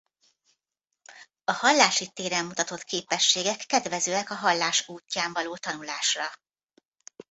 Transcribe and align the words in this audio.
A 1.43 1.51
hallási 1.51 2.07
téren 2.11 2.45
mutatott 2.45 2.83
képességek 2.83 3.57
kedvezőek 3.65 4.29
a 4.29 4.35
hallás 4.35 4.87
útján 4.89 5.33
való 5.33 5.57
tanulásra. 5.57 6.23